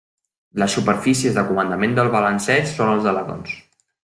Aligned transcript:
Les 0.61 0.77
superfícies 0.77 1.37
de 1.39 1.43
comandament 1.49 1.93
del 2.01 2.09
balanceig 2.17 2.69
són 2.75 2.93
els 2.97 3.13
alerons. 3.15 3.55